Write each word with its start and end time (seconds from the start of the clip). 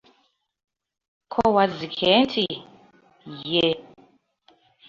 Ko 1.31 1.41
Wazzike 1.55 2.09
nti, 2.23 2.43
ye. 3.51 3.69